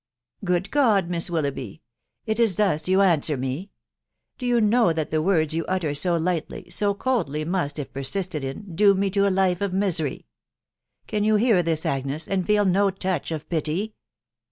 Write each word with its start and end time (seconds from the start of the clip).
*' 0.21 0.41
u 0.41 0.47
Good 0.47 0.71
God! 0.71 1.09
Miss 1.11 1.29
Willoughby,.... 1.29 1.83
is 2.25 2.53
it 2.55 2.57
thus 2.57 2.87
you 2.87 3.01
answer 3.03 3.37
me?.... 3.37 3.69
Do 4.39 4.47
you 4.47 4.59
know 4.59 4.91
that 4.93 5.11
the 5.11 5.21
words 5.21 5.53
you 5.53 5.63
utter 5.67 5.93
so 5.93 6.15
lightly,, 6.17 6.67
so 6.71 6.95
coldly, 6.95 7.45
must, 7.45 7.77
if 7.77 7.93
persisted 7.93 8.43
in, 8.43 8.75
doom 8.75 8.99
me 8.99 9.11
to 9.11 9.27
a 9.27 9.29
life 9.29 9.61
of 9.61 9.73
misery? 9.73 10.25
Can 11.05 11.23
you 11.23 11.35
hear 11.35 11.61
this, 11.61 11.85
Agnes, 11.85 12.27
and 12.27 12.47
feel 12.47 12.65
no 12.65 12.89
touch 12.89 13.29
of 13.29 13.47
pity 13.47 13.93